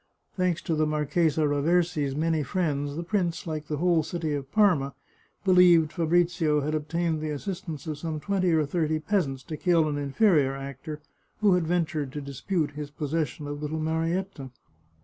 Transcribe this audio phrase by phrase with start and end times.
[0.35, 4.51] Thanks to the Marchesa Ra versi's many friends, the prince, like the whole city of
[4.51, 4.95] Parma,
[5.45, 9.99] believed Fabrizio had obtained the assistance of some twenty or thirty peasants to kill an
[9.99, 11.01] inferior actor
[11.41, 14.49] who had ventured to dispute his possession of little Marietta.